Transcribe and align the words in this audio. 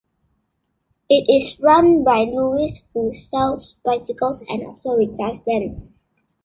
It 1.11 1.29
is 1.31 1.59
run 1.59 2.03
by 2.03 2.21
Luis 2.21 2.81
who 2.91 3.13
sells 3.13 3.73
bicycles 3.85 4.41
and 4.49 4.65
also 4.65 4.95
repairs 4.95 5.43
them. 5.43 5.93